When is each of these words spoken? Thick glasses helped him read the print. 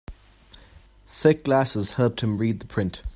Thick 1.05 1.43
glasses 1.43 1.91
helped 1.91 2.21
him 2.21 2.37
read 2.39 2.59
the 2.59 2.65
print. 2.65 3.03